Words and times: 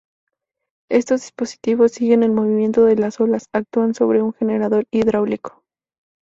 Estos 0.89 1.21
dispositivos 1.21 1.91
siguen 1.91 2.23
el 2.23 2.31
movimiento 2.31 2.85
de 2.85 2.95
las 2.95 3.19
olas 3.19 3.45
que 3.47 3.59
actúan 3.59 3.93
sobre 3.93 4.23
un 4.23 4.33
generador 4.33 4.85
hidráulico. 4.89 5.63